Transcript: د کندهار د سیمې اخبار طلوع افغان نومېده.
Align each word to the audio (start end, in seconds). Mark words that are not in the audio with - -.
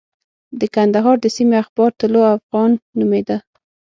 د 0.59 0.61
کندهار 0.75 1.17
د 1.21 1.25
سیمې 1.35 1.55
اخبار 1.63 1.91
طلوع 1.99 2.25
افغان 2.37 2.71
نومېده. 2.99 3.37